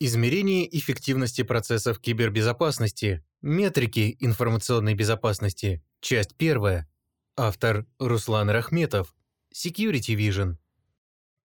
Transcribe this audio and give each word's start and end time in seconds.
Измерение 0.00 0.78
эффективности 0.78 1.42
процессов 1.42 1.98
кибербезопасности. 1.98 3.24
Метрики 3.42 4.16
информационной 4.20 4.94
безопасности. 4.94 5.82
Часть 6.00 6.36
первая. 6.36 6.88
Автор 7.36 7.84
Руслан 7.98 8.48
Рахметов. 8.48 9.16
Security 9.52 10.14
Vision. 10.14 10.56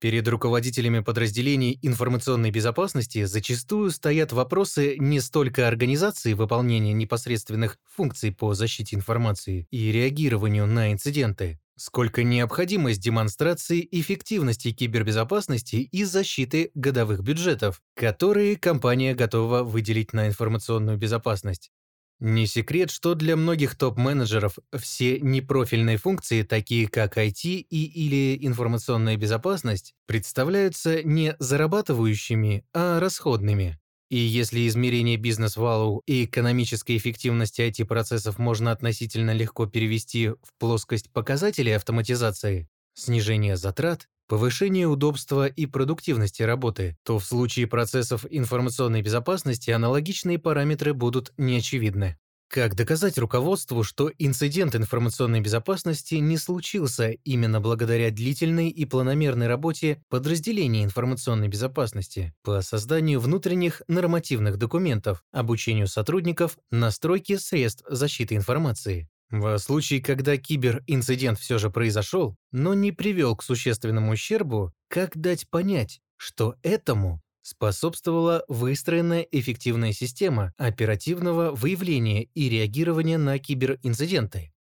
Перед 0.04 0.28
руководителями 0.28 1.00
подразделений 1.00 1.80
информационной 1.82 2.52
безопасности 2.52 3.24
зачастую 3.24 3.90
стоят 3.90 4.34
вопросы 4.34 4.98
не 4.98 5.22
столько 5.22 5.66
организации 5.66 6.34
выполнения 6.34 6.92
непосредственных 6.92 7.78
функций 7.86 8.34
по 8.34 8.54
защите 8.54 8.98
информации 8.98 9.66
и 9.72 9.94
реагированию 9.94 10.68
на 10.68 10.92
инциденты, 10.92 11.58
сколько 11.78 12.24
необходимость 12.24 13.00
демонстрации 13.00 13.88
эффективности 13.92 14.74
кибербезопасности 14.74 15.78
и 15.78 16.04
защиты 16.04 16.72
годовых 16.76 17.22
бюджетов, 17.24 17.82
которые 17.96 18.58
компания 18.58 19.16
готова 19.16 19.64
выделить 19.64 20.12
на 20.12 20.28
информационную 20.28 20.98
безопасность. 20.98 21.72
Не 22.20 22.48
секрет, 22.48 22.90
что 22.90 23.16
для 23.16 23.36
многих 23.36 23.76
топ-менеджеров 23.76 24.58
все 24.74 25.20
непрофильные 25.20 25.98
функции, 25.98 26.44
такие 26.44 26.88
как 26.88 27.18
IT 27.18 27.44
и 27.44 27.86
или 27.86 28.38
информационная 28.46 29.18
безопасность, 29.18 29.94
представляются 30.06 31.04
не 31.04 31.36
зарабатывающими, 31.40 32.66
а 32.74 33.00
расходными. 33.02 33.78
И 34.10 34.18
если 34.18 34.68
измерение 34.68 35.18
бизнес-валу 35.18 36.02
и 36.06 36.24
экономической 36.26 36.96
эффективности 36.96 37.62
IT-процессов 37.62 38.38
можно 38.38 38.72
относительно 38.72 39.32
легко 39.32 39.66
перевести 39.66 40.30
в 40.30 40.54
плоскость 40.60 41.12
показателей 41.12 41.74
автоматизации, 41.74 42.70
снижение 42.94 43.58
затрат, 43.58 44.08
повышение 44.34 44.88
удобства 44.88 45.46
и 45.46 45.68
продуктивности 45.68 46.42
работы, 46.42 46.98
то 47.04 47.20
в 47.20 47.24
случае 47.24 47.68
процессов 47.68 48.26
информационной 48.28 49.04
безопасности 49.04 49.70
аналогичные 49.70 50.40
параметры 50.40 50.96
будут 50.96 51.32
неочевидны. 51.38 52.18
Как 52.48 52.74
доказать 52.74 53.20
руководству, 53.20 53.84
что 53.84 54.12
инцидент 54.18 54.74
информационной 54.76 55.40
безопасности 55.40 56.16
не 56.16 56.40
случился 56.40 57.12
именно 57.12 57.62
благодаря 57.62 58.10
длительной 58.10 58.70
и 58.70 58.86
планомерной 58.86 59.46
работе 59.46 60.02
подразделений 60.10 60.84
информационной 60.84 61.48
безопасности 61.48 62.34
по 62.42 62.60
созданию 62.64 63.20
внутренних 63.20 63.84
нормативных 63.88 64.58
документов, 64.58 65.24
обучению 65.32 65.86
сотрудников, 65.86 66.58
настройке 66.72 67.38
средств 67.38 67.84
защиты 67.88 68.34
информации? 68.34 69.12
В 69.34 69.58
случае, 69.58 70.00
когда 70.00 70.38
киберинцидент 70.38 71.40
все 71.40 71.58
же 71.58 71.72
произошел, 71.72 72.36
но 72.52 72.76
не 72.76 72.92
привел 72.92 73.36
к 73.36 73.42
существенному 73.42 74.12
ущербу, 74.12 74.72
как 74.88 75.18
дать 75.18 75.50
понять, 75.50 76.02
что 76.18 76.54
этому 76.62 77.20
способствовала 77.42 78.46
выстроенная 78.48 79.22
эффективная 79.32 79.92
система 79.92 80.54
оперативного 80.56 81.50
выявления 81.50 82.26
и 82.36 82.48
реагирования 82.48 83.18
на 83.18 83.40
киберинциденты. 83.40 84.54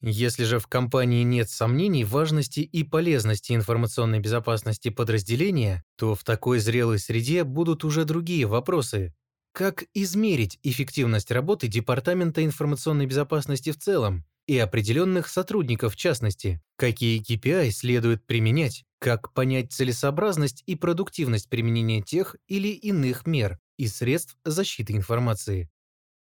Если 0.00 0.42
же 0.42 0.58
в 0.58 0.66
компании 0.66 1.22
нет 1.22 1.48
сомнений 1.48 2.02
в 2.02 2.10
важности 2.10 2.58
и 2.58 2.82
полезности 2.82 3.52
информационной 3.52 4.18
безопасности 4.18 4.88
подразделения, 4.88 5.84
то 5.96 6.16
в 6.16 6.24
такой 6.24 6.58
зрелой 6.58 6.98
среде 6.98 7.44
будут 7.44 7.84
уже 7.84 8.04
другие 8.04 8.46
вопросы. 8.46 9.14
Как 9.58 9.86
измерить 9.92 10.60
эффективность 10.62 11.32
работы 11.32 11.66
Департамента 11.66 12.44
информационной 12.44 13.06
безопасности 13.06 13.72
в 13.72 13.76
целом 13.76 14.24
и 14.46 14.56
определенных 14.56 15.26
сотрудников 15.26 15.94
в 15.94 15.96
частности? 15.96 16.62
Какие 16.76 17.20
KPI 17.20 17.72
следует 17.72 18.24
применять? 18.24 18.84
Как 19.00 19.32
понять 19.34 19.72
целесообразность 19.72 20.62
и 20.66 20.76
продуктивность 20.76 21.48
применения 21.50 22.00
тех 22.02 22.36
или 22.46 22.68
иных 22.68 23.26
мер 23.26 23.58
и 23.78 23.88
средств 23.88 24.36
защиты 24.44 24.92
информации? 24.92 25.68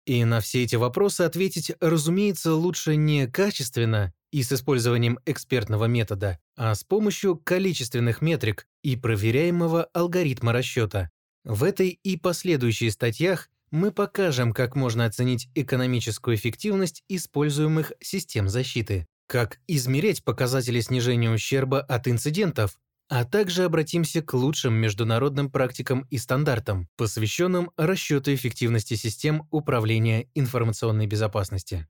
И 0.05 0.23
на 0.25 0.39
все 0.39 0.61
эти 0.61 0.75
вопросы 0.75 1.21
ответить, 1.21 1.71
разумеется, 1.79 2.53
лучше 2.53 2.97
не 2.97 3.25
качественно 3.25 4.13
и 4.31 4.43
с 4.43 4.51
использованием 4.51 5.17
экспертного 5.25 5.85
метода, 5.85 6.37
а 6.55 6.75
с 6.75 6.83
помощью 6.83 7.37
количественных 7.37 8.21
метрик 8.21 8.67
и 8.83 8.95
проверяемого 8.95 9.85
алгоритма 9.85 10.53
расчета. 10.53 11.09
В 11.43 11.63
этой 11.63 11.89
и 11.89 12.17
последующей 12.17 12.89
статьях 12.89 13.49
мы 13.71 13.91
покажем, 13.91 14.53
как 14.53 14.75
можно 14.75 15.05
оценить 15.05 15.49
экономическую 15.55 16.35
эффективность 16.35 17.03
используемых 17.09 17.93
систем 18.01 18.47
защиты 18.49 19.07
как 19.27 19.59
измерять 19.67 20.23
показатели 20.23 20.79
снижения 20.79 21.31
ущерба 21.31 21.81
от 21.81 22.07
инцидентов, 22.07 22.77
а 23.09 23.25
также 23.25 23.63
обратимся 23.63 24.21
к 24.21 24.33
лучшим 24.33 24.73
международным 24.75 25.49
практикам 25.49 26.05
и 26.11 26.19
стандартам, 26.19 26.87
посвященным 26.97 27.71
расчету 27.75 28.33
эффективности 28.33 28.95
систем 28.95 29.47
управления 29.49 30.27
информационной 30.35 31.07
безопасности. 31.07 31.87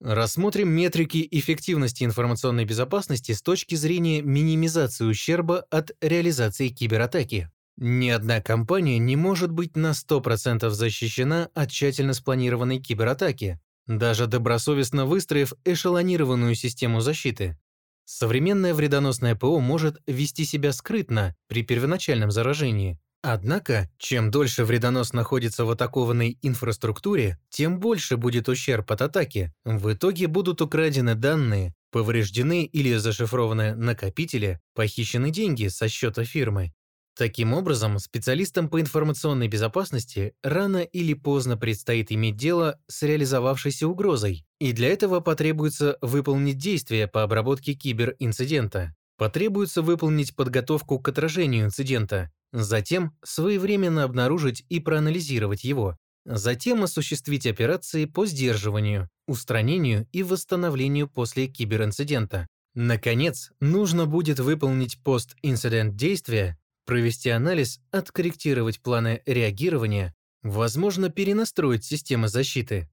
Рассмотрим 0.00 0.68
метрики 0.68 1.26
эффективности 1.30 2.02
информационной 2.02 2.64
безопасности 2.64 3.30
с 3.30 3.40
точки 3.40 3.76
зрения 3.76 4.20
минимизации 4.20 5.04
ущерба 5.04 5.60
от 5.70 5.92
реализации 6.00 6.68
кибератаки. 6.68 7.50
Ни 7.76 8.08
одна 8.08 8.40
компания 8.40 8.98
не 8.98 9.16
может 9.16 9.50
быть 9.50 9.76
на 9.76 9.90
100% 9.92 10.70
защищена 10.70 11.50
от 11.54 11.70
тщательно 11.70 12.14
спланированной 12.14 12.78
кибератаки, 12.78 13.58
даже 13.86 14.26
добросовестно 14.26 15.06
выстроив 15.06 15.54
эшелонированную 15.64 16.54
систему 16.54 17.00
защиты. 17.00 17.58
Современное 18.04 18.74
вредоносное 18.74 19.34
ПО 19.34 19.60
может 19.60 20.00
вести 20.06 20.44
себя 20.44 20.72
скрытно 20.72 21.34
при 21.48 21.62
первоначальном 21.62 22.30
заражении. 22.30 22.98
Однако, 23.22 23.90
чем 23.96 24.30
дольше 24.30 24.64
вредонос 24.64 25.14
находится 25.14 25.64
в 25.64 25.70
атакованной 25.70 26.38
инфраструктуре, 26.42 27.38
тем 27.48 27.80
больше 27.80 28.18
будет 28.18 28.50
ущерб 28.50 28.92
от 28.92 29.00
атаки. 29.00 29.52
В 29.64 29.94
итоге 29.94 30.26
будут 30.26 30.60
украдены 30.60 31.14
данные, 31.14 31.74
повреждены 31.90 32.64
или 32.64 32.94
зашифрованы 32.96 33.74
накопители, 33.74 34.60
похищены 34.74 35.30
деньги 35.30 35.68
со 35.68 35.88
счета 35.88 36.24
фирмы. 36.24 36.74
Таким 37.16 37.54
образом, 37.54 38.00
специалистам 38.00 38.68
по 38.68 38.80
информационной 38.80 39.46
безопасности 39.46 40.34
рано 40.42 40.78
или 40.78 41.14
поздно 41.14 41.56
предстоит 41.56 42.10
иметь 42.10 42.36
дело 42.36 42.80
с 42.88 43.02
реализовавшейся 43.02 43.86
угрозой, 43.86 44.44
и 44.58 44.72
для 44.72 44.88
этого 44.88 45.20
потребуется 45.20 45.96
выполнить 46.00 46.58
действия 46.58 47.06
по 47.06 47.22
обработке 47.22 47.74
киберинцидента. 47.74 48.96
Потребуется 49.16 49.82
выполнить 49.82 50.34
подготовку 50.34 50.98
к 50.98 51.08
отражению 51.08 51.66
инцидента, 51.66 52.32
затем 52.52 53.16
своевременно 53.22 54.02
обнаружить 54.02 54.64
и 54.68 54.80
проанализировать 54.80 55.62
его, 55.62 55.96
затем 56.24 56.82
осуществить 56.82 57.46
операции 57.46 58.06
по 58.06 58.26
сдерживанию, 58.26 59.08
устранению 59.28 60.08
и 60.10 60.24
восстановлению 60.24 61.08
после 61.08 61.46
киберинцидента. 61.46 62.48
Наконец, 62.74 63.52
нужно 63.60 64.06
будет 64.06 64.40
выполнить 64.40 65.00
пост-инцидент 65.04 65.94
действия, 65.94 66.58
провести 66.84 67.30
анализ, 67.30 67.80
откорректировать 67.90 68.80
планы 68.80 69.22
реагирования, 69.26 70.14
возможно, 70.42 71.10
перенастроить 71.10 71.84
системы 71.84 72.28
защиты. 72.28 72.88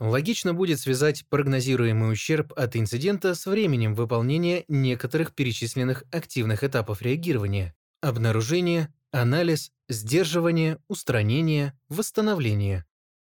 Логично 0.00 0.54
будет 0.54 0.80
связать 0.80 1.24
прогнозируемый 1.28 2.12
ущерб 2.12 2.52
от 2.56 2.76
инцидента 2.76 3.34
с 3.34 3.46
временем 3.46 3.94
выполнения 3.94 4.64
некоторых 4.66 5.34
перечисленных 5.34 6.04
активных 6.10 6.64
этапов 6.64 7.00
реагирования– 7.00 7.74
обнаружение, 8.00 8.92
анализ, 9.12 9.70
сдерживание, 9.88 10.78
устранение, 10.88 11.78
восстановление. 11.88 12.84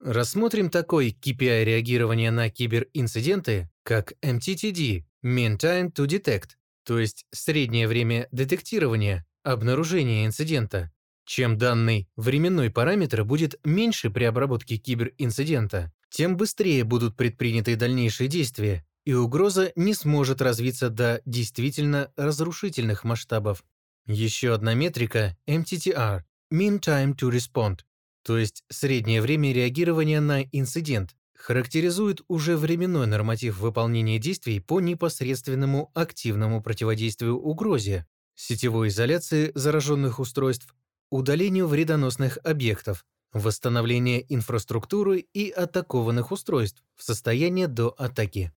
Рассмотрим 0.02 0.70
такой 0.70 1.10
KPI 1.10 1.64
реагирования 1.64 2.32
на 2.32 2.50
киберинциденты, 2.50 3.70
как 3.84 4.14
MTTD– 4.22 5.06
Mean 5.26 5.58
Time 5.58 5.92
to 5.94 6.06
Detect, 6.06 6.52
то 6.86 7.00
есть 7.00 7.26
среднее 7.32 7.88
время 7.88 8.28
детектирования, 8.32 9.26
обнаружения 9.44 10.26
инцидента. 10.26 10.92
Чем 11.26 11.58
данный 11.58 12.10
временной 12.16 12.70
параметр 12.70 13.24
будет 13.24 13.60
меньше 13.64 14.10
при 14.10 14.24
обработке 14.24 14.78
киберинцидента, 14.78 15.92
тем 16.10 16.38
быстрее 16.38 16.84
будут 16.84 17.16
предприняты 17.16 17.76
дальнейшие 17.76 18.28
действия, 18.28 18.84
и 19.06 19.14
угроза 19.14 19.72
не 19.76 19.94
сможет 19.94 20.42
развиться 20.42 20.90
до 20.90 21.22
действительно 21.26 22.12
разрушительных 22.16 23.04
масштабов. 23.04 23.64
Еще 24.08 24.54
одна 24.54 24.74
метрика– 24.74 25.38
MTTR– 25.48 26.24
Mean 26.54 26.80
Time 26.80 27.16
to 27.16 27.30
Respond, 27.32 27.82
то 28.24 28.38
есть 28.38 28.64
среднее 28.70 29.22
время 29.22 29.54
реагирования 29.54 30.20
на 30.20 30.44
инцидент, 30.44 31.16
характеризует 31.36 32.22
уже 32.28 32.58
временной 32.58 33.08
норматив 33.08 33.60
выполнения 33.60 34.20
действий 34.20 34.60
по 34.60 34.80
непосредственному 34.80 35.92
активному 35.94 36.62
противодействию 36.62 37.40
угрозе, 37.40 38.06
сетевой 38.40 38.88
изоляции 38.88 39.52
зараженных 39.54 40.20
устройств, 40.20 40.74
удалению 41.12 41.68
вредоносных 41.68 42.38
объектов, 42.44 43.06
восстановление 43.34 44.26
инфраструктуры 44.34 45.20
и 45.34 45.50
атакованных 45.50 46.32
устройств 46.32 46.82
в 46.96 47.04
состоянии 47.04 47.66
до 47.66 47.90
атаки. 47.90 48.54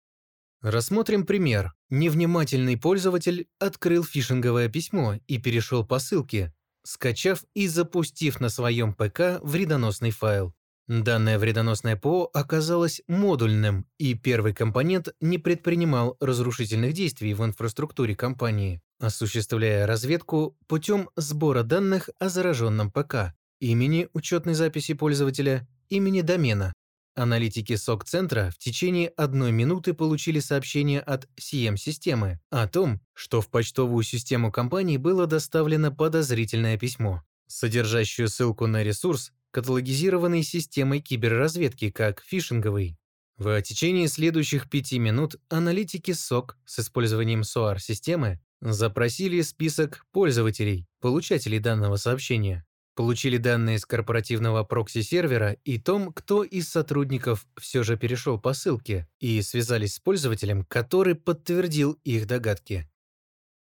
Рассмотрим 0.60 1.26
пример. 1.26 1.72
Невнимательный 1.90 2.76
пользователь 2.76 3.48
открыл 3.58 4.04
фишинговое 4.04 4.68
письмо 4.68 5.16
и 5.26 5.38
перешел 5.38 5.84
по 5.84 5.98
ссылке. 5.98 6.54
скачав 6.84 7.44
и 7.54 7.68
запустив 7.68 8.40
на 8.40 8.48
своем 8.48 8.92
ПК 8.92 9.40
вредоносный 9.42 10.10
файл. 10.10 10.52
Данное 10.88 11.38
вредоносное 11.38 11.96
ПО 11.96 12.28
оказалось 12.34 13.02
модульным, 13.06 13.86
и 13.98 14.14
первый 14.14 14.52
компонент 14.52 15.14
не 15.20 15.38
предпринимал 15.38 16.16
разрушительных 16.18 16.92
действий 16.92 17.34
в 17.34 17.44
инфраструктуре 17.44 18.16
компании, 18.16 18.82
осуществляя 19.02 19.86
разведку 19.86 20.56
путем 20.68 21.10
сбора 21.16 21.64
данных 21.64 22.08
о 22.20 22.28
зараженном 22.28 22.92
ПК, 22.92 23.34
имени 23.60 24.08
учетной 24.12 24.54
записи 24.54 24.94
пользователя, 24.94 25.66
имени 25.88 26.20
домена. 26.20 26.72
Аналитики 27.14 27.74
СОК-центра 27.74 28.50
в 28.54 28.58
течение 28.58 29.08
одной 29.08 29.50
минуты 29.50 29.92
получили 29.92 30.38
сообщение 30.38 31.00
от 31.00 31.28
CM-системы 31.36 32.40
о 32.50 32.66
том, 32.68 33.00
что 33.12 33.40
в 33.40 33.50
почтовую 33.50 34.04
систему 34.04 34.52
компании 34.52 34.96
было 34.96 35.26
доставлено 35.26 35.92
подозрительное 35.92 36.78
письмо, 36.78 37.22
содержащее 37.48 38.28
ссылку 38.28 38.66
на 38.66 38.84
ресурс, 38.84 39.32
каталогизированный 39.50 40.44
системой 40.44 41.00
киберразведки 41.00 41.90
как 41.90 42.22
фишинговый. 42.22 42.96
В 43.36 43.60
течение 43.62 44.06
следующих 44.06 44.70
пяти 44.70 45.00
минут 45.00 45.36
аналитики 45.48 46.12
СОК 46.12 46.56
с 46.64 46.78
использованием 46.78 47.40
SOAR-системы 47.40 48.40
запросили 48.62 49.40
список 49.42 50.06
пользователей, 50.12 50.86
получателей 51.00 51.58
данного 51.58 51.96
сообщения, 51.96 52.64
получили 52.94 53.36
данные 53.36 53.78
с 53.78 53.84
корпоративного 53.84 54.62
прокси-сервера 54.62 55.56
и 55.64 55.78
том, 55.78 56.12
кто 56.12 56.44
из 56.44 56.68
сотрудников 56.68 57.46
все 57.58 57.82
же 57.82 57.96
перешел 57.96 58.38
по 58.38 58.52
ссылке, 58.52 59.08
и 59.18 59.42
связались 59.42 59.96
с 59.96 59.98
пользователем, 59.98 60.64
который 60.64 61.16
подтвердил 61.16 61.98
их 62.04 62.26
догадки. 62.26 62.88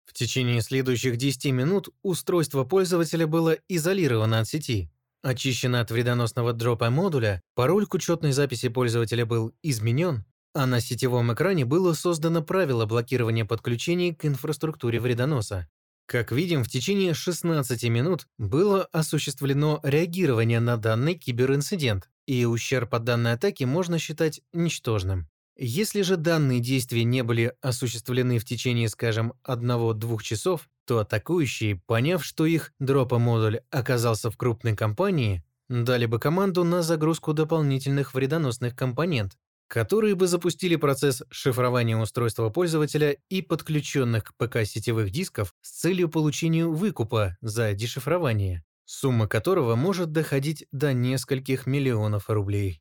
В 0.05 0.15
течение 0.15 0.63
следующих 0.63 1.17
10 1.17 1.53
минут 1.53 1.91
устройство 2.03 2.65
пользователя 2.65 3.27
было 3.27 3.57
изолировано 3.69 4.41
от 4.41 4.49
сети, 4.49 4.91
Очищена 5.23 5.81
от 5.81 5.91
вредоносного 5.91 6.53
дропа 6.53 6.91
модуля, 6.91 7.43
пароль 7.55 7.87
к 7.87 7.95
учетной 7.95 8.31
записи 8.31 8.69
пользователя 8.69 9.27
был 9.27 9.53
изменен, 9.63 10.25
а 10.55 10.67
на 10.67 10.81
сетевом 10.81 11.33
экране 11.33 11.65
было 11.65 11.93
создано 11.93 12.43
правило 12.43 12.87
блокирования 12.87 13.45
подключений 13.45 14.15
к 14.15 14.25
инфраструктуре 14.25 15.01
вредоноса. 15.01 15.69
Как 16.07 16.33
видим, 16.33 16.65
в 16.65 16.69
течение 16.69 17.13
16 17.13 17.85
минут 17.85 18.27
было 18.39 18.85
осуществлено 18.93 19.81
реагирование 19.83 20.59
на 20.59 20.79
данный 20.79 21.15
киберинцидент, 21.15 22.09
и 22.27 22.47
ущерб 22.47 22.95
от 22.95 23.05
данной 23.05 23.33
атаки 23.33 23.65
можно 23.65 23.99
считать 23.99 24.41
ничтожным. 24.53 25.29
Если 25.61 26.03
же 26.03 26.17
данные 26.17 26.61
действия 26.61 27.05
не 27.05 27.23
были 27.23 27.53
осуществлены 27.61 28.39
в 28.39 28.45
течение, 28.45 28.89
скажем, 28.89 29.35
1-2 29.45 30.23
часов, 30.23 30.69
то 30.87 31.01
атакующие, 31.01 31.83
поняв, 31.85 32.25
что 32.25 32.47
их 32.47 32.73
дропа-модуль 32.79 33.61
оказался 33.71 34.31
в 34.31 34.37
крупной 34.37 34.77
компании, 34.77 35.45
дали 35.69 36.07
бы 36.07 36.19
команду 36.19 36.65
на 36.65 36.83
загрузку 36.83 37.35
дополнительных 37.35 38.15
вредоносных 38.15 38.77
компонент, 38.77 39.37
которые 39.69 40.15
бы 40.15 40.27
запустили 40.27 40.77
процесс 40.77 41.23
шифрования 41.31 41.97
устройства 41.97 42.49
пользователя 42.51 43.17
и 43.29 43.43
подключенных 43.43 44.25
к 44.25 44.35
ПК 44.37 44.65
сетевых 44.65 45.11
дисков 45.11 45.55
с 45.61 45.71
целью 45.81 46.09
получения 46.09 46.67
выкупа 46.67 47.37
за 47.41 47.75
дешифрование, 47.75 48.65
сумма 48.87 49.29
которого 49.29 49.77
может 49.77 50.11
доходить 50.11 50.67
до 50.73 50.93
нескольких 50.93 51.67
миллионов 51.67 52.31
рублей. 52.31 52.81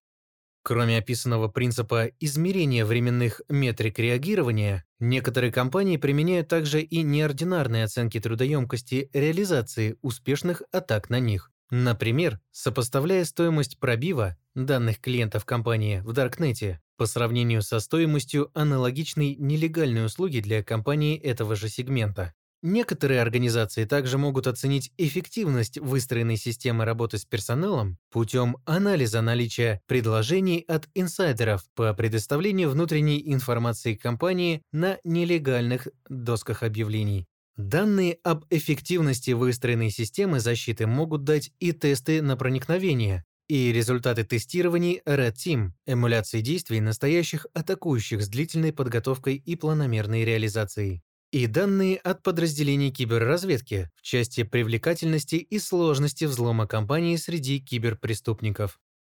Кроме 0.63 0.97
описанного 0.97 1.47
принципа 1.47 2.09
измерения 2.19 2.83
временных 2.83 3.41
метрик 3.47 3.99
реагирования, 3.99 4.83
некоторые 4.99 5.51
компании 5.51 5.95
применяют 5.95 6.49
также 6.49 6.81
и 6.81 7.03
неординарные 7.03 7.85
оценки 7.85 8.19
трудоемкости 8.19 9.09
реализации 9.13 9.95
успешных 10.01 10.63
атак 10.73 11.09
на 11.09 11.19
них. 11.19 11.51
Например, 11.69 12.39
сопоставляя 12.51 13.25
стоимость 13.25 13.79
пробива 13.79 14.37
данных 14.55 15.01
клиентов 15.01 15.45
компании 15.45 15.99
в 15.99 16.13
Даркнете 16.13 16.81
по 16.95 17.05
сравнению 17.05 17.61
со 17.61 17.79
стоимостью 17.79 18.49
аналогичной 18.53 19.35
нелегальной 19.35 20.05
услуги 20.05 20.39
для 20.39 20.63
компании 20.63 21.17
этого 21.17 21.55
же 21.55 21.69
сегмента. 21.69 22.33
Некоторые 22.63 23.21
организации 23.21 23.85
также 23.85 24.17
могут 24.17 24.47
оценить 24.47 24.91
эффективность 24.97 25.77
выстроенной 25.77 26.37
системы 26.37 26.85
работы 26.85 27.19
с 27.19 27.25
персоналом 27.25 27.99
путем 28.11 28.57
анализа 28.65 29.21
наличия 29.21 29.79
предложений 29.85 30.65
от 30.67 30.89
инсайдеров 30.95 31.63
по 31.75 31.93
предоставлению 31.93 32.71
внутренней 32.71 33.21
информации 33.31 33.93
компании 33.93 34.63
на 34.71 34.97
нелегальных 35.03 35.87
досках 36.09 36.63
объявлений. 36.63 37.27
Данные 37.57 38.19
об 38.23 38.45
эффективности 38.51 39.31
выстроенной 39.31 39.89
системы 39.89 40.39
защиты 40.39 40.85
могут 40.85 41.23
дать 41.23 41.51
и 41.59 41.71
тесты 41.71 42.21
на 42.21 42.37
проникновение, 42.37 43.25
и 43.47 43.71
результаты 43.73 44.23
тестирований 44.23 45.01
Red 45.05 45.33
Team, 45.35 45.71
эмуляции 45.87 46.41
действий 46.41 46.81
настоящих 46.81 47.47
атакующих 47.53 48.21
с 48.21 48.27
длительной 48.27 48.73
подготовкой 48.73 49.35
и 49.37 49.55
планомерной 49.55 50.23
реализацией 50.25 51.01
и 51.31 51.45
данные 51.45 51.97
от 51.97 52.23
подразделений 52.23 52.89
киберразведки 52.89 53.89
в 53.95 54.01
части 54.01 54.43
привлекательности 54.43 55.35
и 55.35 55.59
сложности 55.59 56.23
взлома 56.23 56.67
компании 56.67 57.17
среди 57.17 57.59
киберпреступников. 57.59 58.79